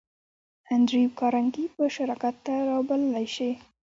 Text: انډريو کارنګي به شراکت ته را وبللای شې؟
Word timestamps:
انډريو 0.73 1.09
کارنګي 1.19 1.65
به 1.75 1.85
شراکت 1.95 2.35
ته 2.45 2.53
را 2.67 2.75
وبللای 2.79 3.27
شې؟ 3.35 3.49